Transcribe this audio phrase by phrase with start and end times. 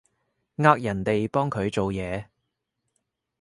[0.55, 2.25] 呃人哋幫佢哋做嘢